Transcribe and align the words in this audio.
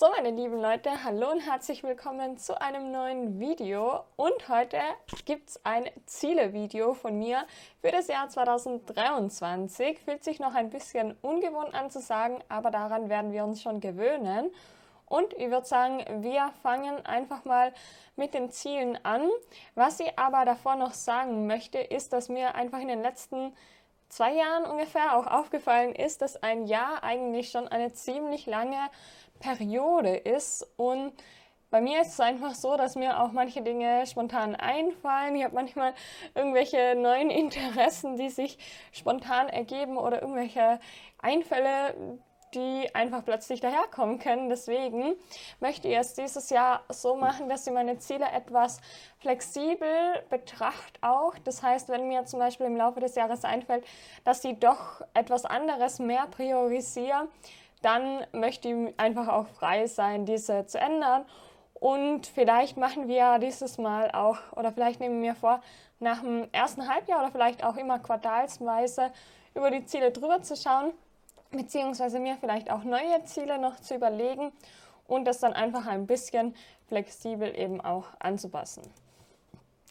So, 0.00 0.08
meine 0.16 0.30
lieben 0.30 0.58
Leute, 0.58 1.04
hallo 1.04 1.30
und 1.30 1.40
herzlich 1.40 1.82
willkommen 1.82 2.38
zu 2.38 2.58
einem 2.58 2.90
neuen 2.90 3.38
Video. 3.38 4.02
Und 4.16 4.48
heute 4.48 4.78
gibt 5.26 5.50
es 5.50 5.60
ein 5.62 5.90
Ziele-Video 6.06 6.94
von 6.94 7.18
mir 7.18 7.44
für 7.82 7.90
das 7.90 8.08
Jahr 8.08 8.26
2023. 8.26 9.98
Fühlt 9.98 10.24
sich 10.24 10.40
noch 10.40 10.54
ein 10.54 10.70
bisschen 10.70 11.18
ungewohnt 11.20 11.74
an 11.74 11.90
zu 11.90 12.00
sagen, 12.00 12.38
aber 12.48 12.70
daran 12.70 13.10
werden 13.10 13.32
wir 13.32 13.44
uns 13.44 13.60
schon 13.60 13.80
gewöhnen. 13.80 14.50
Und 15.04 15.34
ich 15.34 15.50
würde 15.50 15.66
sagen, 15.66 16.02
wir 16.22 16.50
fangen 16.62 17.04
einfach 17.04 17.44
mal 17.44 17.74
mit 18.16 18.32
den 18.32 18.50
Zielen 18.50 18.98
an. 19.02 19.28
Was 19.74 20.00
ich 20.00 20.18
aber 20.18 20.46
davor 20.46 20.76
noch 20.76 20.94
sagen 20.94 21.46
möchte, 21.46 21.76
ist, 21.76 22.14
dass 22.14 22.30
mir 22.30 22.54
einfach 22.54 22.80
in 22.80 22.88
den 22.88 23.02
letzten 23.02 23.52
zwei 24.10 24.34
Jahren 24.34 24.64
ungefähr 24.64 25.16
auch 25.16 25.26
aufgefallen 25.26 25.94
ist, 25.94 26.20
dass 26.20 26.42
ein 26.42 26.66
Jahr 26.66 27.02
eigentlich 27.02 27.50
schon 27.50 27.68
eine 27.68 27.92
ziemlich 27.92 28.46
lange 28.46 28.78
Periode 29.40 30.16
ist 30.16 30.66
und 30.76 31.12
bei 31.70 31.80
mir 31.80 32.00
ist 32.00 32.08
es 32.08 32.20
einfach 32.20 32.54
so, 32.54 32.76
dass 32.76 32.96
mir 32.96 33.20
auch 33.20 33.30
manche 33.30 33.62
Dinge 33.62 34.04
spontan 34.04 34.56
einfallen. 34.56 35.36
Ich 35.36 35.44
habe 35.44 35.54
manchmal 35.54 35.94
irgendwelche 36.34 36.96
neuen 36.96 37.30
Interessen, 37.30 38.16
die 38.16 38.28
sich 38.28 38.58
spontan 38.92 39.48
ergeben 39.48 39.96
oder 39.96 40.20
irgendwelche 40.20 40.80
Einfälle, 41.22 42.18
die 42.54 42.92
einfach 42.92 43.24
plötzlich 43.24 43.60
daherkommen 43.60 44.18
können. 44.18 44.48
Deswegen 44.48 45.14
möchte 45.60 45.86
ich 45.86 45.96
es 45.96 46.14
dieses 46.14 46.50
Jahr 46.50 46.82
so 46.88 47.14
machen, 47.14 47.48
dass 47.48 47.64
ich 47.66 47.72
meine 47.72 47.98
Ziele 47.98 48.26
etwas 48.32 48.80
flexibel 49.18 50.24
betrachte 50.28 50.98
auch. 51.02 51.38
Das 51.44 51.62
heißt, 51.62 51.88
wenn 51.88 52.08
mir 52.08 52.24
zum 52.24 52.40
Beispiel 52.40 52.66
im 52.66 52.76
Laufe 52.76 52.98
des 52.98 53.14
Jahres 53.14 53.44
einfällt, 53.44 53.84
dass 54.24 54.44
ich 54.44 54.58
doch 54.58 55.02
etwas 55.14 55.44
anderes 55.44 56.00
mehr 56.00 56.26
priorisiere, 56.26 57.28
dann 57.82 58.24
möchte 58.32 58.68
ich 58.68 58.98
einfach 58.98 59.28
auch 59.28 59.46
frei 59.46 59.86
sein, 59.86 60.26
diese 60.26 60.66
zu 60.66 60.78
ändern. 60.78 61.24
Und 61.74 62.26
vielleicht 62.26 62.76
machen 62.76 63.08
wir 63.08 63.38
dieses 63.38 63.78
Mal 63.78 64.10
auch, 64.10 64.38
oder 64.54 64.70
vielleicht 64.72 65.00
nehmen 65.00 65.22
wir 65.22 65.34
vor, 65.34 65.62
nach 65.98 66.20
dem 66.20 66.48
ersten 66.52 66.88
Halbjahr 66.88 67.20
oder 67.20 67.32
vielleicht 67.32 67.64
auch 67.64 67.76
immer 67.76 67.98
quartalsweise 67.98 69.12
über 69.54 69.70
die 69.70 69.84
Ziele 69.84 70.10
drüber 70.10 70.42
zu 70.42 70.56
schauen, 70.56 70.92
beziehungsweise 71.50 72.18
mir 72.18 72.36
vielleicht 72.36 72.70
auch 72.70 72.84
neue 72.84 73.24
Ziele 73.24 73.58
noch 73.58 73.80
zu 73.80 73.94
überlegen 73.94 74.52
und 75.06 75.24
das 75.24 75.40
dann 75.40 75.52
einfach 75.52 75.86
ein 75.86 76.06
bisschen 76.06 76.54
flexibel 76.88 77.54
eben 77.58 77.80
auch 77.80 78.06
anzupassen. 78.18 78.82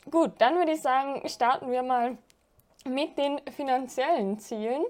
Gut, 0.10 0.32
dann 0.40 0.56
würde 0.56 0.72
ich 0.72 0.82
sagen, 0.82 1.28
starten 1.28 1.72
wir 1.72 1.84
mal 1.84 2.18
mit 2.86 3.18
den 3.18 3.40
finanziellen 3.56 4.40
Zielen. 4.40 4.84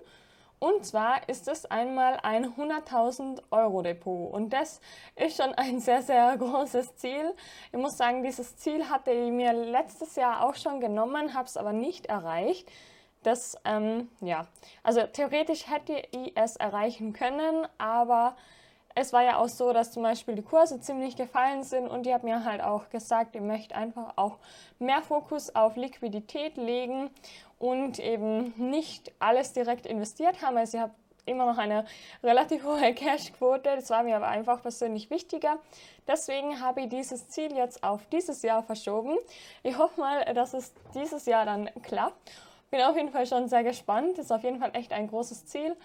Und 0.59 0.85
zwar 0.85 1.27
ist 1.29 1.47
es 1.47 1.65
einmal 1.65 2.19
ein 2.21 2.53
100.000 2.53 3.41
Euro 3.49 3.81
Depot. 3.81 4.31
Und 4.33 4.51
das 4.51 4.81
ist 5.15 5.37
schon 5.37 5.53
ein 5.55 5.79
sehr, 5.79 6.01
sehr 6.01 6.35
großes 6.37 6.97
Ziel. 6.97 7.33
Ich 7.71 7.79
muss 7.79 7.97
sagen, 7.97 8.23
dieses 8.23 8.57
Ziel 8.57 8.89
hatte 8.89 9.11
ich 9.11 9.31
mir 9.31 9.53
letztes 9.53 10.17
Jahr 10.17 10.45
auch 10.45 10.55
schon 10.55 10.81
genommen, 10.81 11.33
habe 11.33 11.45
es 11.45 11.55
aber 11.55 11.71
nicht 11.71 12.07
erreicht. 12.07 12.69
Das, 13.23 13.57
ähm, 13.65 14.09
ja, 14.21 14.47
also 14.83 15.03
theoretisch 15.03 15.69
hätte 15.69 16.01
ich 16.11 16.35
es 16.35 16.55
erreichen 16.55 17.13
können, 17.13 17.67
aber 17.77 18.35
es 18.95 19.13
war 19.13 19.23
ja 19.23 19.37
auch 19.37 19.47
so, 19.47 19.71
dass 19.71 19.91
zum 19.91 20.03
Beispiel 20.03 20.35
die 20.35 20.41
Kurse 20.41 20.79
ziemlich 20.79 21.15
gefallen 21.15 21.63
sind 21.63 21.87
und 21.87 22.05
die 22.05 22.13
hat 22.13 22.23
mir 22.23 22.43
halt 22.43 22.61
auch 22.61 22.89
gesagt, 22.89 23.35
ich 23.35 23.41
möchte 23.41 23.75
einfach 23.75 24.13
auch 24.15 24.37
mehr 24.79 25.01
Fokus 25.01 25.55
auf 25.55 25.75
Liquidität 25.75 26.57
legen 26.57 27.09
und 27.59 27.99
eben 27.99 28.53
nicht 28.57 29.11
alles 29.19 29.53
direkt 29.53 29.85
investiert 29.85 30.41
haben. 30.41 30.57
Also 30.57 30.77
ich 30.77 30.83
habe 30.83 30.93
immer 31.25 31.45
noch 31.45 31.57
eine 31.57 31.85
relativ 32.23 32.63
hohe 32.63 32.93
Cashquote. 32.95 33.75
Das 33.75 33.89
war 33.89 34.03
mir 34.03 34.15
aber 34.15 34.27
einfach 34.27 34.61
persönlich 34.61 35.09
wichtiger. 35.09 35.59
Deswegen 36.07 36.59
habe 36.59 36.81
ich 36.81 36.89
dieses 36.89 37.29
Ziel 37.29 37.55
jetzt 37.55 37.83
auf 37.83 38.05
dieses 38.07 38.41
Jahr 38.41 38.63
verschoben. 38.63 39.17
Ich 39.63 39.77
hoffe 39.77 39.99
mal, 39.99 40.25
dass 40.33 40.53
es 40.53 40.73
dieses 40.95 41.25
Jahr 41.25 41.45
dann 41.45 41.69
klappt. 41.83 42.31
Bin 42.71 42.81
auf 42.81 42.95
jeden 42.95 43.11
Fall 43.11 43.25
schon 43.25 43.47
sehr 43.47 43.63
gespannt. 43.63 44.17
Ist 44.17 44.31
auf 44.31 44.43
jeden 44.43 44.59
Fall 44.59 44.71
echt 44.73 44.91
ein 44.91 45.07
großes 45.07 45.45
Ziel. 45.45 45.75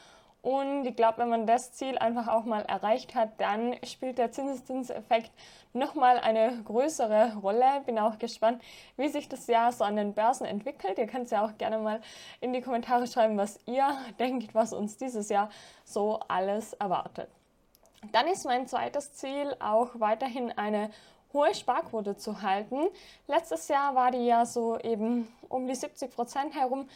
Und 0.44 0.84
ich 0.84 0.94
glaube, 0.94 1.18
wenn 1.18 1.30
man 1.30 1.46
das 1.46 1.72
Ziel 1.72 1.96
einfach 1.96 2.28
auch 2.28 2.44
mal 2.44 2.60
erreicht 2.66 3.14
hat, 3.14 3.40
dann 3.40 3.76
spielt 3.82 4.18
der 4.18 4.30
Zinseszinseffekt 4.30 5.30
nochmal 5.72 6.18
eine 6.18 6.62
größere 6.64 7.36
Rolle. 7.36 7.80
Bin 7.86 7.98
auch 7.98 8.18
gespannt, 8.18 8.62
wie 8.98 9.08
sich 9.08 9.26
das 9.26 9.46
Jahr 9.46 9.72
so 9.72 9.84
an 9.84 9.96
den 9.96 10.12
Börsen 10.12 10.44
entwickelt. 10.44 10.98
Ihr 10.98 11.06
könnt 11.06 11.30
ja 11.30 11.42
auch 11.46 11.56
gerne 11.56 11.78
mal 11.78 12.02
in 12.42 12.52
die 12.52 12.60
Kommentare 12.60 13.06
schreiben, 13.06 13.38
was 13.38 13.58
ihr 13.64 13.88
denkt, 14.18 14.54
was 14.54 14.74
uns 14.74 14.98
dieses 14.98 15.30
Jahr 15.30 15.48
so 15.82 16.20
alles 16.28 16.74
erwartet. 16.74 17.30
Dann 18.12 18.26
ist 18.26 18.44
mein 18.44 18.66
zweites 18.66 19.14
Ziel 19.14 19.56
auch 19.60 19.92
weiterhin 19.94 20.52
eine 20.58 20.90
hohe 21.32 21.54
Sparquote 21.54 22.18
zu 22.18 22.42
halten. 22.42 22.82
Letztes 23.28 23.68
Jahr 23.68 23.94
war 23.94 24.10
die 24.10 24.26
ja 24.26 24.44
so 24.44 24.78
eben 24.78 25.26
um 25.48 25.66
die 25.66 25.74
70 25.74 26.14
Prozent 26.14 26.54
herum. 26.54 26.86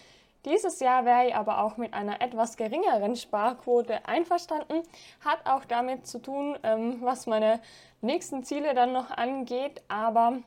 Dieses 0.49 0.81
Jahr 0.81 1.05
wäre 1.05 1.29
ich 1.29 1.35
aber 1.35 1.63
auch 1.63 1.77
mit 1.77 1.93
einer 1.93 2.23
etwas 2.23 2.57
geringeren 2.57 3.17
Sparquote 3.17 4.07
einverstanden. 4.07 4.83
Hat 5.23 5.45
auch 5.45 5.67
damit 5.67 6.07
zu 6.07 6.21
tun, 6.21 6.59
ähm, 6.63 7.03
was 7.03 7.27
meine 7.27 7.61
nächsten 8.01 8.43
Ziele 8.45 8.73
dann 8.73 8.95
noch 8.95 9.11
angeht. 9.11 9.83
Aber 9.89 10.39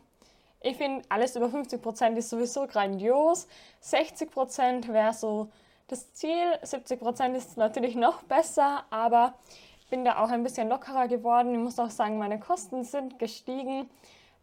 ich 0.59 0.75
finde, 0.75 1.05
alles 1.09 1.35
über 1.35 1.49
50 1.49 1.79
Prozent 1.83 2.17
ist 2.17 2.31
sowieso 2.31 2.65
grandios. 2.65 3.47
60 3.81 4.31
Prozent 4.31 4.87
wäre 4.87 5.13
so 5.13 5.49
das 5.87 6.11
Ziel. 6.13 6.57
70 6.63 6.99
Prozent 6.99 7.37
ist 7.37 7.57
natürlich 7.57 7.95
noch 7.95 8.23
besser, 8.23 8.85
aber 8.89 9.35
ich 9.81 9.87
bin 9.87 10.03
da 10.03 10.23
auch 10.23 10.29
ein 10.29 10.41
bisschen 10.41 10.67
lockerer 10.67 11.09
geworden. 11.09 11.53
Ich 11.53 11.59
muss 11.59 11.77
auch 11.77 11.91
sagen, 11.91 12.17
meine 12.17 12.39
Kosten 12.39 12.83
sind 12.83 13.19
gestiegen. 13.19 13.87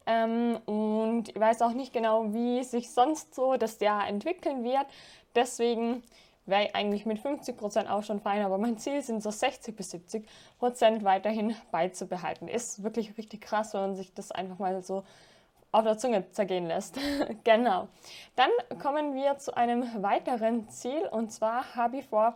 Ähm, 0.08 0.56
und 0.64 1.28
ich 1.28 1.38
weiß 1.38 1.60
auch 1.60 1.72
nicht 1.72 1.92
genau, 1.92 2.32
wie 2.32 2.64
sich 2.64 2.90
sonst 2.90 3.34
so 3.34 3.58
das 3.58 3.78
Jahr 3.78 4.08
entwickeln 4.08 4.64
wird. 4.64 4.86
Deswegen 5.34 6.02
wäre 6.46 6.64
ich 6.64 6.74
eigentlich 6.74 7.04
mit 7.04 7.18
50% 7.20 7.90
auch 7.90 8.02
schon 8.02 8.20
fein, 8.20 8.42
aber 8.42 8.56
mein 8.56 8.78
Ziel 8.78 9.02
sind 9.02 9.22
so 9.22 9.30
60 9.30 9.76
bis 9.76 9.92
70% 9.92 11.04
weiterhin 11.04 11.54
beizubehalten. 11.70 12.48
Ist 12.48 12.82
wirklich 12.82 13.18
richtig 13.18 13.42
krass, 13.42 13.74
wenn 13.74 13.82
man 13.82 13.96
sich 13.96 14.14
das 14.14 14.32
einfach 14.32 14.58
mal 14.58 14.82
so 14.82 15.04
auf 15.72 15.84
der 15.84 15.98
Zunge 15.98 16.30
zergehen 16.30 16.66
lässt. 16.66 16.98
genau. 17.44 17.88
Dann 18.34 18.50
kommen 18.80 19.14
wir 19.14 19.36
zu 19.36 19.54
einem 19.54 20.02
weiteren 20.02 20.70
Ziel 20.70 21.06
und 21.10 21.30
zwar 21.30 21.74
habe 21.74 21.98
ich 21.98 22.06
vor, 22.06 22.34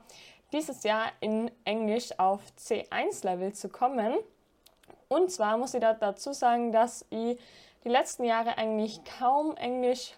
dieses 0.53 0.83
Jahr 0.83 1.07
in 1.21 1.51
Englisch 1.65 2.11
auf 2.19 2.43
C1-Level 2.59 3.55
zu 3.55 3.71
kommen. 3.71 4.13
Und 5.13 5.31
zwar 5.31 5.59
muss 5.59 5.75
ich 5.75 5.81
da 5.81 5.93
dazu 5.93 6.33
sagen, 6.33 6.73
dass 6.73 7.05
ich 7.11 7.39
die 7.85 7.89
letzten 7.89 8.25
Jahre 8.25 8.57
eigentlich 8.57 9.03
kaum 9.19 9.55
Englisch 9.59 10.15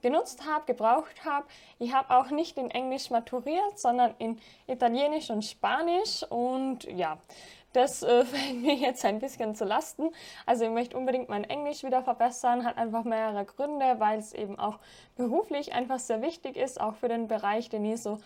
genutzt 0.00 0.44
habe, 0.44 0.64
gebraucht 0.64 1.24
habe. 1.24 1.46
Ich 1.78 1.94
habe 1.94 2.10
auch 2.10 2.30
nicht 2.30 2.58
in 2.58 2.68
Englisch 2.68 3.10
maturiert, 3.10 3.78
sondern 3.78 4.16
in 4.18 4.40
Italienisch 4.66 5.30
und 5.30 5.44
Spanisch. 5.44 6.24
Und 6.28 6.82
ja, 6.84 7.18
das 7.72 8.02
äh, 8.02 8.24
fällt 8.24 8.62
mir 8.62 8.74
jetzt 8.74 9.04
ein 9.04 9.20
bisschen 9.20 9.54
zu 9.54 9.64
Lasten. 9.64 10.10
Also 10.44 10.64
ich 10.64 10.70
möchte 10.70 10.96
unbedingt 10.96 11.28
mein 11.28 11.44
Englisch 11.44 11.84
wieder 11.84 12.02
verbessern, 12.02 12.64
hat 12.64 12.78
einfach 12.78 13.04
mehrere 13.04 13.44
Gründe, 13.44 13.94
weil 13.98 14.18
es 14.18 14.32
eben 14.32 14.58
auch 14.58 14.80
beruflich 15.14 15.72
einfach 15.72 16.00
sehr 16.00 16.20
wichtig 16.20 16.56
ist, 16.56 16.80
auch 16.80 16.96
für 16.96 17.06
den 17.06 17.28
Bereich, 17.28 17.68
den 17.68 17.84
ich 17.84 18.02
so 18.02 18.18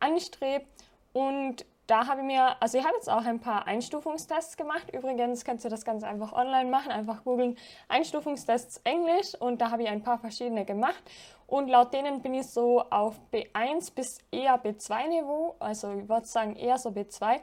anstrebe. 0.00 0.66
Und 1.14 1.64
da 1.92 2.06
habe 2.06 2.22
ich 2.22 2.26
mir, 2.26 2.56
also 2.62 2.78
ich 2.78 2.84
habe 2.84 2.94
jetzt 2.96 3.10
auch 3.10 3.26
ein 3.26 3.38
paar 3.38 3.66
Einstufungstests 3.66 4.56
gemacht. 4.56 4.88
Übrigens 4.94 5.44
könnt 5.44 5.62
ihr 5.62 5.68
das 5.68 5.84
ganz 5.84 6.02
einfach 6.04 6.32
online 6.32 6.70
machen, 6.70 6.90
einfach 6.90 7.22
googeln 7.22 7.58
Einstufungstests 7.86 8.80
Englisch 8.84 9.34
und 9.38 9.60
da 9.60 9.70
habe 9.70 9.82
ich 9.82 9.90
ein 9.90 10.02
paar 10.02 10.16
verschiedene 10.18 10.64
gemacht. 10.64 11.02
Und 11.46 11.68
laut 11.68 11.92
denen 11.92 12.22
bin 12.22 12.32
ich 12.32 12.46
so 12.46 12.80
auf 12.80 13.20
B1 13.30 13.94
bis 13.94 14.20
eher 14.30 14.58
B2 14.58 15.08
Niveau, 15.08 15.54
also 15.58 15.92
ich 15.92 16.08
würde 16.08 16.26
sagen 16.26 16.56
eher 16.56 16.78
so 16.78 16.88
B2. 16.88 17.40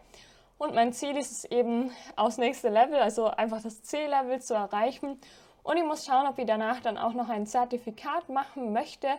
Und 0.58 0.74
mein 0.74 0.94
Ziel 0.94 1.16
ist 1.16 1.32
es 1.32 1.46
eben 1.46 1.92
aus 2.16 2.40
nächste 2.40 2.70
Level, 2.70 3.00
also 3.00 3.28
einfach 3.28 3.62
das 3.62 3.84
C-Level 3.84 4.42
zu 4.42 4.56
erreichen. 4.56 5.22
Und 5.62 5.78
ich 5.78 5.84
muss 5.84 6.08
schauen, 6.08 6.26
ob 6.26 6.40
ich 6.40 6.48
danach 6.48 6.80
dann 6.80 6.98
auch 6.98 7.14
noch 7.14 7.30
ein 7.30 7.46
Zertifikat 7.46 8.30
machen 8.30 8.74
möchte 8.74 9.10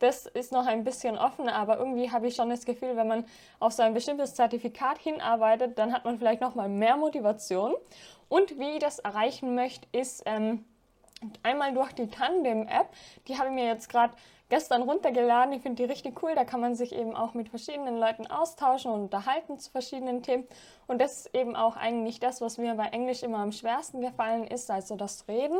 das 0.00 0.26
ist 0.26 0.50
noch 0.50 0.66
ein 0.66 0.82
bisschen 0.82 1.16
offen, 1.16 1.48
aber 1.48 1.78
irgendwie 1.78 2.10
habe 2.10 2.26
ich 2.26 2.34
schon 2.34 2.50
das 2.50 2.64
Gefühl, 2.64 2.96
wenn 2.96 3.06
man 3.06 3.24
auf 3.60 3.72
so 3.72 3.82
ein 3.82 3.94
bestimmtes 3.94 4.34
Zertifikat 4.34 4.98
hinarbeitet, 4.98 5.78
dann 5.78 5.92
hat 5.92 6.04
man 6.04 6.18
vielleicht 6.18 6.40
noch 6.40 6.54
mal 6.54 6.68
mehr 6.68 6.96
Motivation. 6.96 7.74
Und 8.28 8.58
wie 8.58 8.70
ich 8.70 8.78
das 8.78 8.98
erreichen 8.98 9.54
möchte, 9.54 9.86
ist 9.92 10.22
ähm, 10.24 10.64
einmal 11.42 11.74
durch 11.74 11.92
die 11.92 12.08
Tandem-App. 12.08 12.88
Die 13.28 13.38
habe 13.38 13.48
ich 13.48 13.54
mir 13.54 13.66
jetzt 13.66 13.88
gerade 13.88 14.14
gestern 14.48 14.82
runtergeladen. 14.82 15.52
Ich 15.52 15.62
finde 15.62 15.82
die 15.82 15.90
richtig 15.90 16.22
cool. 16.22 16.34
Da 16.34 16.44
kann 16.44 16.60
man 16.60 16.74
sich 16.74 16.94
eben 16.94 17.14
auch 17.14 17.34
mit 17.34 17.48
verschiedenen 17.48 17.98
Leuten 17.98 18.26
austauschen 18.26 18.90
und 18.90 19.02
unterhalten 19.02 19.58
zu 19.58 19.70
verschiedenen 19.70 20.22
Themen. 20.22 20.46
Und 20.86 21.00
das 21.00 21.26
ist 21.26 21.34
eben 21.34 21.56
auch 21.56 21.76
eigentlich 21.76 22.20
das, 22.20 22.40
was 22.40 22.58
mir 22.58 22.74
bei 22.74 22.86
Englisch 22.86 23.22
immer 23.22 23.38
am 23.38 23.52
schwersten 23.52 24.00
gefallen 24.00 24.46
ist, 24.46 24.70
also 24.70 24.96
das 24.96 25.28
Reden. 25.28 25.58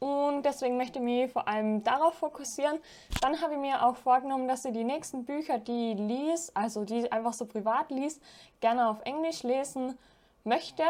Und 0.00 0.42
deswegen 0.42 0.76
möchte 0.76 0.98
ich 0.98 1.04
mich 1.04 1.32
vor 1.32 1.48
allem 1.48 1.82
darauf 1.84 2.14
fokussieren. 2.14 2.78
Dann 3.20 3.40
habe 3.40 3.54
ich 3.54 3.60
mir 3.60 3.86
auch 3.86 3.96
vorgenommen, 3.96 4.48
dass 4.48 4.64
ich 4.64 4.72
die 4.72 4.84
nächsten 4.84 5.24
Bücher, 5.24 5.58
die 5.58 5.92
ich 5.92 5.98
lies, 5.98 6.52
also 6.54 6.84
die 6.84 7.00
ich 7.00 7.12
einfach 7.12 7.32
so 7.32 7.46
privat 7.46 7.90
liest, 7.90 8.20
gerne 8.60 8.88
auf 8.88 9.00
Englisch 9.04 9.42
lesen 9.42 9.96
möchte. 10.44 10.84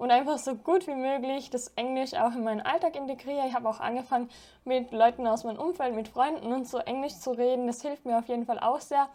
und 0.00 0.10
einfach 0.10 0.38
so 0.38 0.54
gut 0.54 0.86
wie 0.86 0.94
möglich 0.94 1.50
das 1.50 1.68
Englisch 1.76 2.14
auch 2.14 2.32
in 2.32 2.42
meinen 2.42 2.62
Alltag 2.62 2.96
integriere. 2.96 3.46
Ich 3.46 3.54
habe 3.54 3.68
auch 3.68 3.80
angefangen, 3.80 4.30
mit 4.64 4.92
Leuten 4.92 5.26
aus 5.26 5.44
meinem 5.44 5.58
Umfeld, 5.58 5.94
mit 5.94 6.08
Freunden 6.08 6.54
und 6.54 6.66
so 6.66 6.78
Englisch 6.78 7.18
zu 7.18 7.32
reden. 7.32 7.66
Das 7.66 7.82
hilft 7.82 8.06
mir 8.06 8.16
auf 8.16 8.26
jeden 8.26 8.46
Fall 8.46 8.58
auch 8.58 8.80
sehr. 8.80 9.10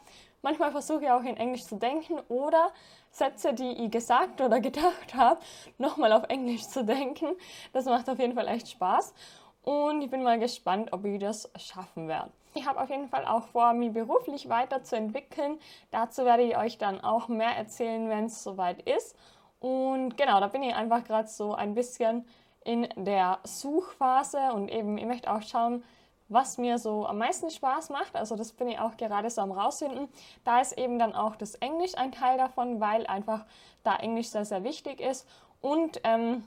Manchmal 0.46 0.70
versuche 0.70 1.06
ich 1.06 1.10
auch 1.10 1.24
in 1.24 1.38
Englisch 1.38 1.64
zu 1.64 1.76
denken 1.76 2.20
oder 2.30 2.72
Sätze, 3.10 3.56
die 3.56 3.84
ich 3.84 3.90
gesagt 3.90 4.42
oder 4.42 4.60
gedacht 4.70 5.16
habe, 5.16 5.40
nochmal 5.80 6.14
auf 6.14 6.26
Englisch 6.30 6.68
zu 6.68 6.86
denken. 6.86 7.30
Das 7.74 7.86
macht 7.86 8.08
auf 8.08 8.20
jeden 8.20 8.36
Fall 8.36 8.48
echt 8.50 8.70
Spaß 8.70 9.16
und 9.64 10.04
ich 10.04 10.12
bin 10.12 10.22
mal 10.22 10.38
gespannt, 10.38 10.94
ob 10.94 11.04
ich 11.04 11.18
das 11.18 11.50
schaffen 11.58 12.08
werde. 12.08 12.30
Ich 12.54 12.68
habe 12.68 12.80
auf 12.80 12.92
jeden 12.92 13.08
Fall 13.08 13.26
auch 13.26 13.48
vor, 13.48 13.74
mich 13.74 13.92
beruflich 13.92 14.48
weiterzuentwickeln. 14.48 15.58
Dazu 15.90 16.26
werde 16.26 16.44
ich 16.44 16.56
euch 16.56 16.78
dann 16.78 17.02
auch 17.02 17.28
mehr 17.28 17.58
erzählen, 17.58 18.08
wenn 18.08 18.26
es 18.26 18.44
soweit 18.44 18.84
ist. 18.84 19.16
Und 19.60 20.16
genau, 20.16 20.40
da 20.40 20.46
bin 20.46 20.62
ich 20.62 20.76
einfach 20.76 21.04
gerade 21.06 21.28
so 21.28 21.56
ein 21.56 21.74
bisschen 21.74 22.24
in 22.64 22.88
der 22.96 23.40
Suchphase 23.46 24.54
und 24.54 24.70
eben, 24.70 25.00
ich 25.00 25.06
möchte 25.06 25.34
auch 25.34 25.42
schauen, 25.42 25.84
was 26.28 26.58
mir 26.58 26.78
so 26.78 27.06
am 27.06 27.18
meisten 27.18 27.50
Spaß 27.50 27.90
macht. 27.90 28.16
Also 28.16 28.36
das 28.36 28.52
bin 28.54 28.68
ich 28.68 28.80
auch 28.80 28.98
gerade 28.98 29.30
so 29.30 29.42
am 29.42 29.52
rausfinden. 29.52 30.08
Da 30.44 30.60
ist 30.60 30.78
eben 30.78 30.98
dann 30.98 31.14
auch 31.14 31.36
das 31.36 31.56
Englisch 31.56 31.96
ein 31.96 32.12
Teil 32.12 32.38
davon, 32.38 32.80
weil 32.80 33.06
einfach 33.08 33.46
da 33.84 33.96
Englisch 33.96 34.30
sehr, 34.30 34.46
sehr 34.46 34.64
wichtig 34.64 35.00
ist. 35.00 35.28
Und 35.62 36.02
ähm, 36.04 36.44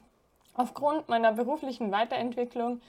aufgrund 0.55 1.09
meiner 1.09 1.33
beruflichen 1.33 1.93
Weiterentwicklung 1.93 2.81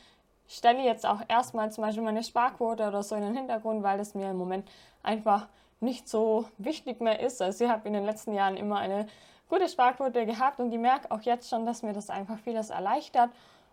stelle 0.47 0.79
ich 0.79 0.85
jetzt 0.85 1.05
auch 1.05 1.21
erstmal 1.27 1.71
zum 1.71 1.83
Beispiel 1.83 2.03
meine 2.03 2.23
Sparquote 2.23 2.87
oder 2.87 3.03
so 3.03 3.15
in 3.15 3.21
den 3.21 3.35
Hintergrund, 3.35 3.83
weil 3.83 3.97
das 3.97 4.15
mir 4.15 4.31
im 4.31 4.37
Moment 4.37 4.67
einfach 5.03 5.47
nicht 5.79 6.09
so 6.09 6.45
wichtig 6.57 6.99
mehr 7.01 7.19
ist. 7.19 7.41
Also 7.41 7.65
ich 7.65 7.69
habe 7.69 7.87
in 7.87 7.93
den 7.93 8.05
letzten 8.05 8.33
Jahren 8.33 8.57
immer 8.57 8.79
eine 8.79 9.07
gute 9.47 9.69
Sparquote 9.69 10.25
gehabt 10.25 10.59
und 10.59 10.71
ich 10.71 10.79
merke 10.79 11.11
auch 11.11 11.21
jetzt 11.21 11.49
schon, 11.49 11.65
dass 11.65 11.83
mir 11.83 11.93
das 11.93 12.09
einfach 12.09 12.37
vieles 12.39 12.69
erleichtert 12.69 13.29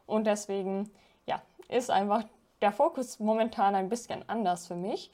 und 0.06 0.26
deswegen 0.26 0.90
ja, 1.26 1.42
ist 1.68 1.90
einfach 1.90 2.24
der 2.60 2.72
Fokus 2.72 3.18
momentan 3.18 3.74
ein 3.74 3.88
bisschen 3.88 4.28
anders 4.28 4.66
für 4.66 4.76
mich. 4.76 5.10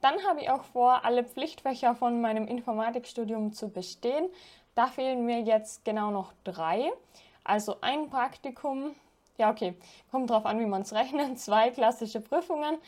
Dann 0.00 0.14
habe 0.26 0.40
ich 0.40 0.50
auch 0.50 0.64
vor, 0.64 1.04
alle 1.04 1.24
Pflichtfächer 1.24 1.94
von 1.94 2.20
meinem 2.20 2.46
Informatikstudium 2.46 3.52
zu 3.52 3.68
bestehen. 3.68 4.28
Da 4.74 4.86
fehlen 4.86 5.26
mir 5.26 5.40
jetzt 5.40 5.84
genau 5.84 6.10
noch 6.10 6.32
drei. 6.44 6.90
Also 7.44 7.76
ein 7.80 8.08
Praktikum, 8.08 8.94
ja 9.36 9.50
okay, 9.50 9.74
kommt 10.10 10.30
drauf 10.30 10.46
an, 10.46 10.58
wie 10.58 10.66
man 10.66 10.82
es 10.82 10.92
rechnet, 10.94 11.38
zwei 11.38 11.70
klassische 11.70 12.20
Prüfungen 12.20 12.78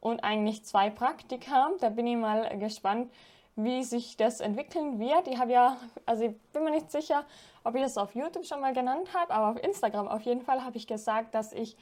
und 0.00 0.22
eigentlich 0.22 0.64
zwei 0.64 0.90
Praktika. 0.90 1.70
Da 1.80 1.88
bin 1.88 2.06
ich 2.06 2.16
mal 2.16 2.58
gespannt, 2.58 3.10
wie 3.56 3.82
sich 3.82 4.16
das 4.16 4.40
entwickeln 4.40 4.98
wird. 4.98 5.28
Ich 5.28 5.38
habe 5.38 5.52
ja, 5.52 5.76
also 6.06 6.24
ich 6.24 6.36
bin 6.52 6.64
mir 6.64 6.70
nicht 6.70 6.90
sicher, 6.90 7.24
ob 7.64 7.74
ich 7.74 7.82
das 7.82 7.98
auf 7.98 8.14
YouTube 8.14 8.46
schon 8.46 8.60
mal 8.60 8.72
genannt 8.72 9.08
habe, 9.14 9.32
aber 9.32 9.50
auf 9.50 9.62
Instagram 9.62 10.08
auf 10.08 10.22
jeden 10.22 10.42
Fall 10.42 10.64
habe 10.64 10.76
ich 10.76 10.86
gesagt, 10.86 11.34
dass 11.34 11.52
ich 11.52 11.76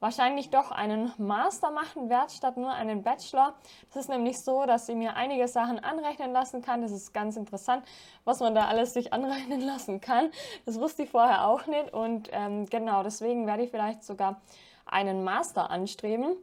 wahrscheinlich 0.00 0.50
doch 0.50 0.70
einen 0.70 1.12
Master 1.18 1.70
machen 1.70 2.08
werde 2.08 2.30
statt 2.30 2.56
nur 2.56 2.72
einen 2.72 3.02
Bachelor. 3.02 3.54
Es 3.90 3.96
ist 3.96 4.08
nämlich 4.08 4.40
so, 4.40 4.64
dass 4.64 4.88
ich 4.88 4.96
mir 4.96 5.16
einige 5.16 5.48
Sachen 5.48 5.78
anrechnen 5.78 6.32
lassen 6.32 6.62
kann. 6.62 6.82
Das 6.82 6.92
ist 6.92 7.12
ganz 7.12 7.36
interessant, 7.36 7.84
was 8.24 8.40
man 8.40 8.54
da 8.54 8.66
alles 8.66 8.94
sich 8.94 9.12
anrechnen 9.12 9.60
lassen 9.60 10.00
kann. 10.00 10.30
Das 10.66 10.78
wusste 10.78 11.02
ich 11.02 11.10
vorher 11.10 11.46
auch 11.46 11.66
nicht 11.66 11.92
und 11.92 12.28
ähm, 12.32 12.66
genau 12.66 13.02
deswegen 13.02 13.46
werde 13.46 13.64
ich 13.64 13.70
vielleicht 13.70 14.04
sogar 14.04 14.40
einen 14.86 15.24
Master 15.24 15.70
anstreben. 15.70 16.36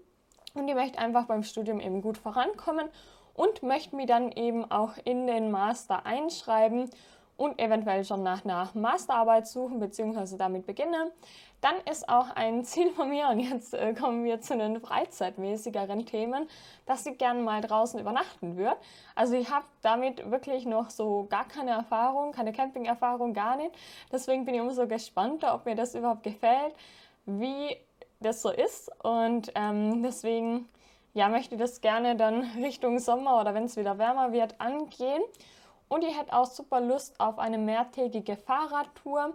Und 0.53 0.67
ich 0.67 0.75
möchte 0.75 0.99
einfach 0.99 1.25
beim 1.25 1.43
Studium 1.43 1.79
eben 1.79 2.01
gut 2.01 2.17
vorankommen 2.17 2.89
und 3.33 3.63
möchte 3.63 3.95
mich 3.95 4.07
dann 4.07 4.31
eben 4.31 4.69
auch 4.71 4.93
in 5.03 5.27
den 5.27 5.51
Master 5.51 6.05
einschreiben 6.05 6.89
und 7.37 7.59
eventuell 7.59 8.03
schon 8.03 8.23
nach 8.23 8.45
einer 8.45 8.69
Masterarbeit 8.73 9.47
suchen 9.47 9.79
bzw. 9.79 10.37
damit 10.37 10.65
beginnen. 10.65 11.11
Dann 11.61 11.75
ist 11.89 12.07
auch 12.07 12.29
ein 12.35 12.63
Ziel 12.63 12.91
von 12.91 13.09
mir, 13.09 13.27
und 13.29 13.39
jetzt 13.39 13.73
äh, 13.73 13.93
kommen 13.93 14.23
wir 14.23 14.39
zu 14.39 14.57
den 14.57 14.79
freizeitmäßigeren 14.79 16.05
Themen, 16.05 16.47
dass 16.85 17.05
ich 17.05 17.17
gerne 17.17 17.41
mal 17.41 17.61
draußen 17.61 17.99
übernachten 17.99 18.55
würde. 18.55 18.77
Also 19.15 19.35
ich 19.35 19.49
habe 19.49 19.65
damit 19.81 20.29
wirklich 20.29 20.65
noch 20.65 20.89
so 20.89 21.25
gar 21.29 21.47
keine 21.47 21.71
Erfahrung, 21.71 22.31
keine 22.33 22.53
Camping-Erfahrung, 22.53 23.33
gar 23.33 23.57
nicht. 23.57 23.71
Deswegen 24.11 24.45
bin 24.45 24.55
ich 24.55 24.61
umso 24.61 24.87
gespannter, 24.87 25.55
ob 25.55 25.65
mir 25.65 25.75
das 25.75 25.95
überhaupt 25.95 26.23
gefällt, 26.23 26.75
wie 27.25 27.75
das 28.19 28.41
so 28.41 28.51
ist. 28.51 28.91
Und 29.03 29.51
ähm, 29.55 30.03
deswegen 30.03 30.69
ja, 31.15 31.29
möchte 31.29 31.57
das 31.57 31.81
gerne 31.81 32.15
dann 32.15 32.41
Richtung 32.57 32.99
Sommer 32.99 33.39
oder 33.39 33.53
wenn 33.53 33.63
es 33.63 33.77
wieder 33.77 33.97
wärmer 33.97 34.33
wird 34.33 34.59
angehen. 34.59 35.23
Und 35.87 36.03
ich 36.03 36.17
hätte 36.17 36.33
auch 36.33 36.45
super 36.45 36.81
Lust 36.81 37.19
auf 37.19 37.39
eine 37.39 37.57
mehrtägige 37.57 38.35
Fahrradtour. 38.37 39.33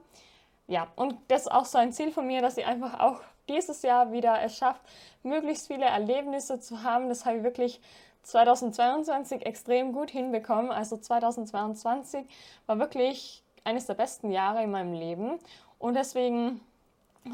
Ja, 0.67 0.89
und 0.97 1.17
das 1.29 1.43
ist 1.43 1.53
auch 1.53 1.65
so 1.65 1.79
ein 1.79 1.93
Ziel 1.93 2.13
von 2.13 2.27
mir, 2.27 2.43
dass 2.43 2.57
ich 2.57 2.67
einfach 2.67 3.01
auch 3.01 3.21
dieses 3.49 3.83
Jahr 3.83 4.13
wieder 4.13 4.41
es 4.43 4.57
schafft, 4.57 4.81
möglichst 5.23 5.67
viele 5.67 5.85
Erlebnisse 5.85 6.61
zu 6.61 6.83
haben. 6.83 7.09
Das 7.09 7.27
habe 7.27 7.39
ich 7.39 7.43
wirklich 7.43 7.81
2022 8.23 9.45
extrem 9.47 9.93
gut 9.93 10.11
hinbekommen. 10.11 10.71
Also 10.71 10.97
2022 10.97 12.27
war 12.67 12.79
wirklich 12.79 13.43
eines 13.65 13.87
der 13.87 13.95
besten 13.95 14.31
Jahre 14.31 14.63
in 14.63 14.71
meinem 14.71 14.93
Leben. 14.93 15.39
Und 15.79 15.95
deswegen 15.95 16.61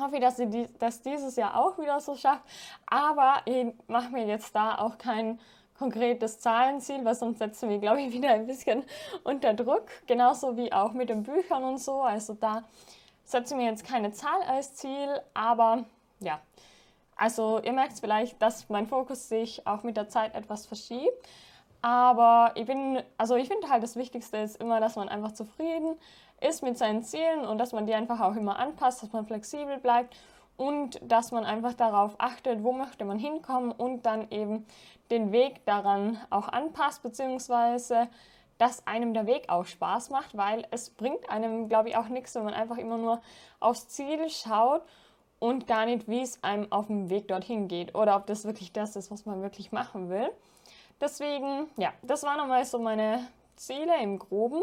hoffe 0.01 0.17
ich, 0.17 0.21
dass 0.21 0.39
ich 0.39 0.49
das 0.79 1.03
dieses 1.03 1.37
Jahr 1.37 1.57
auch 1.57 1.79
wieder 1.79 2.01
so 2.01 2.17
schafft. 2.17 2.45
Aber 2.87 3.43
ich 3.45 3.67
mache 3.87 4.11
mir 4.11 4.27
jetzt 4.27 4.55
da 4.55 4.79
auch 4.79 4.99
kein 4.99 5.39
konkretes 5.79 6.39
Zahlenziel, 6.41 7.05
weil 7.05 7.15
sonst 7.15 7.39
setzen 7.39 7.69
wir, 7.69 7.79
glaube 7.79 8.01
ich, 8.03 8.13
wieder 8.13 8.31
ein 8.31 8.47
bisschen 8.47 8.85
unter 9.25 9.55
Druck. 9.55 9.87
Genauso 10.07 10.57
wie 10.57 10.73
auch 10.73 10.93
mit 10.93 11.09
den 11.09 11.23
Büchern 11.23 11.65
und 11.65 11.79
so. 11.79 12.03
Also 12.03 12.35
da 12.35 12.63
setze 13.25 13.55
ich 13.55 13.61
mir 13.61 13.71
jetzt 13.71 13.85
keine 13.85 14.13
Zahl 14.13 14.43
als 14.49 14.75
Ziel, 14.75 15.21
aber 15.35 15.85
ja. 16.21 16.41
Also 17.17 17.61
ihr 17.63 17.73
merkt 17.73 17.99
vielleicht, 17.99 18.41
dass 18.43 18.69
mein 18.69 18.87
Fokus 18.87 19.29
sich 19.29 19.67
auch 19.67 19.83
mit 19.83 19.97
der 19.97 20.09
Zeit 20.09 20.35
etwas 20.35 20.67
verschiebt. 20.67 21.27
Aber 21.83 22.53
ich 22.57 22.67
bin, 22.67 23.03
also 23.17 23.37
ich 23.37 23.49
finde 23.49 23.69
halt 23.69 23.83
das 23.83 23.97
Wichtigste 23.97 24.39
ist 24.39 24.61
immer, 24.61 24.81
dass 24.81 24.97
man 24.97 25.09
einfach 25.09 25.33
zufrieden 25.33 25.97
ist 26.41 26.63
mit 26.63 26.77
seinen 26.77 27.03
Zielen 27.03 27.47
und 27.47 27.59
dass 27.59 27.73
man 27.73 27.87
die 27.87 27.95
einfach 27.95 28.21
auch 28.21 28.37
immer 28.37 28.59
anpasst, 28.59 29.03
dass 29.03 29.13
man 29.13 29.27
flexibel 29.27 29.79
bleibt 29.79 30.17
und 30.57 31.01
dass 31.03 31.33
man 31.33 31.45
einfach 31.45 31.75
darauf 31.75 32.15
achtet, 32.19 32.63
wo 32.63 32.73
möchte 32.73 33.05
man 33.05 33.19
hinkommen 33.19 33.73
und 33.73 34.05
dann 34.05 34.31
eben 34.31 34.67
den 35.11 35.33
Weg 35.33 35.65
daran 35.65 36.19
auch 36.31 36.49
anpasst, 36.49 37.03
beziehungsweise 37.03 38.09
dass 38.59 38.87
einem 38.87 39.13
der 39.13 39.27
Weg 39.27 39.49
auch 39.49 39.67
Spaß 39.67 40.11
macht, 40.11 40.37
weil 40.37 40.67
es 40.71 40.91
bringt 40.91 41.29
einem, 41.29 41.69
glaube 41.69 41.91
ich, 41.91 41.97
auch 41.97 42.09
nichts, 42.09 42.35
wenn 42.35 42.45
man 42.45 42.55
einfach 42.55 42.79
immer 42.79 42.97
nur 42.97 43.21
aufs 43.61 43.89
Ziel 43.89 44.31
schaut 44.31 44.83
und 45.39 45.67
gar 45.67 45.85
nicht, 45.85 46.09
wie 46.09 46.23
es 46.23 46.43
einem 46.43 46.73
auf 46.73 46.87
dem 46.87 47.11
Weg 47.11 47.29
dorthin 47.29 47.69
geht 47.69 47.95
oder 47.95 48.17
ob 48.17 48.27
das 48.27 48.45
wirklich 48.45 48.73
das 48.73 48.97
ist, 48.97 49.11
was 49.11 49.27
man 49.27 49.43
wirklich 49.43 49.73
machen 49.73 50.09
will. 50.09 50.31
Deswegen, 51.01 51.67
ja, 51.77 51.93
das 52.03 52.23
waren 52.23 52.39
nochmal 52.39 52.65
so 52.65 52.79
meine 52.79 53.27
Ziele 53.57 54.01
im 54.03 54.19
Groben. 54.19 54.63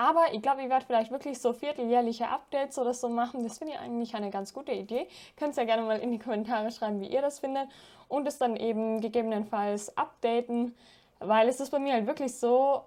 Aber 0.00 0.32
ich 0.32 0.40
glaube, 0.42 0.62
ich 0.62 0.68
werde 0.68 0.86
vielleicht 0.86 1.10
wirklich 1.10 1.40
so 1.40 1.52
vierteljährliche 1.52 2.28
Updates 2.28 2.78
oder 2.78 2.94
so 2.94 3.08
machen. 3.08 3.42
Das 3.42 3.58
finde 3.58 3.74
ich 3.74 3.80
eigentlich 3.80 4.14
eine 4.14 4.30
ganz 4.30 4.54
gute 4.54 4.70
Idee. 4.70 5.08
Könnt 5.36 5.56
ihr 5.56 5.64
ja 5.64 5.66
gerne 5.66 5.82
mal 5.82 5.98
in 5.98 6.12
die 6.12 6.20
Kommentare 6.20 6.70
schreiben, 6.70 7.00
wie 7.00 7.08
ihr 7.08 7.20
das 7.20 7.40
findet. 7.40 7.68
Und 8.06 8.26
es 8.28 8.38
dann 8.38 8.54
eben 8.54 9.00
gegebenenfalls 9.00 9.98
updaten. 9.98 10.76
Weil 11.18 11.48
es 11.48 11.58
ist 11.58 11.70
bei 11.70 11.80
mir 11.80 11.94
halt 11.94 12.06
wirklich 12.06 12.32
so, 12.32 12.82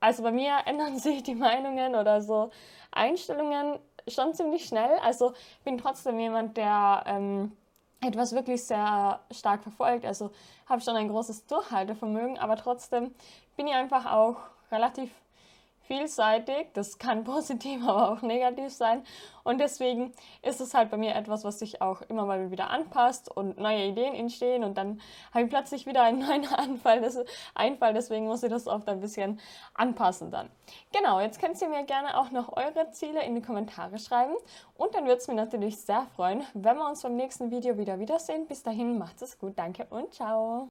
also 0.00 0.24
bei 0.24 0.32
mir 0.32 0.58
ändern 0.66 0.98
sich 0.98 1.22
die 1.22 1.36
Meinungen 1.36 1.94
oder 1.94 2.20
so 2.20 2.50
Einstellungen 2.90 3.78
schon 4.08 4.34
ziemlich 4.34 4.64
schnell. 4.64 4.98
Also 5.04 5.34
ich 5.58 5.64
bin 5.64 5.78
trotzdem 5.78 6.18
jemand, 6.18 6.56
der 6.56 7.04
ähm, 7.06 7.52
etwas 8.00 8.32
wirklich 8.32 8.64
sehr 8.64 9.20
stark 9.30 9.62
verfolgt. 9.62 10.04
Also 10.04 10.32
habe 10.66 10.80
schon 10.80 10.96
ein 10.96 11.08
großes 11.08 11.46
Durchhaltevermögen, 11.46 12.36
aber 12.36 12.56
trotzdem 12.56 13.14
bin 13.56 13.68
ich 13.68 13.74
einfach 13.74 14.12
auch 14.12 14.38
relativ 14.72 15.12
vielseitig. 15.88 16.68
Das 16.74 16.98
kann 16.98 17.24
positiv, 17.24 17.82
aber 17.86 18.12
auch 18.12 18.22
negativ 18.22 18.72
sein. 18.72 19.02
Und 19.42 19.58
deswegen 19.58 20.12
ist 20.42 20.60
es 20.60 20.74
halt 20.74 20.90
bei 20.90 20.98
mir 20.98 21.14
etwas, 21.14 21.42
was 21.42 21.58
sich 21.58 21.80
auch 21.80 22.02
immer 22.02 22.26
mal 22.26 22.50
wieder 22.50 22.70
anpasst 22.70 23.34
und 23.34 23.58
neue 23.58 23.86
Ideen 23.86 24.14
entstehen. 24.14 24.62
Und 24.62 24.78
dann 24.78 25.00
habe 25.32 25.44
ich 25.44 25.50
plötzlich 25.50 25.86
wieder 25.86 26.02
einen 26.02 26.18
neuen 26.26 26.46
Anfall, 26.46 27.00
das, 27.00 27.18
Einfall. 27.54 27.94
Deswegen 27.94 28.26
muss 28.26 28.42
ich 28.42 28.50
das 28.50 28.66
oft 28.66 28.88
ein 28.88 29.00
bisschen 29.00 29.40
anpassen 29.74 30.30
dann. 30.30 30.50
Genau, 30.92 31.20
jetzt 31.20 31.40
könnt 31.40 31.60
ihr 31.60 31.68
mir 31.68 31.84
gerne 31.84 32.18
auch 32.18 32.30
noch 32.30 32.56
eure 32.56 32.90
Ziele 32.90 33.24
in 33.24 33.34
die 33.34 33.42
Kommentare 33.42 33.98
schreiben. 33.98 34.34
Und 34.76 34.94
dann 34.94 35.04
würde 35.04 35.16
es 35.16 35.28
mich 35.28 35.36
natürlich 35.36 35.78
sehr 35.78 36.06
freuen, 36.14 36.44
wenn 36.52 36.76
wir 36.76 36.86
uns 36.86 37.02
beim 37.02 37.16
nächsten 37.16 37.50
Video 37.50 37.78
wieder 37.78 37.98
wiedersehen. 37.98 38.46
Bis 38.46 38.62
dahin, 38.62 38.98
macht 38.98 39.22
es 39.22 39.38
gut, 39.38 39.58
danke 39.58 39.86
und 39.90 40.12
ciao. 40.12 40.66